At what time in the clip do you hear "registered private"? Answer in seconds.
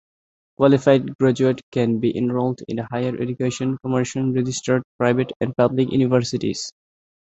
4.33-5.31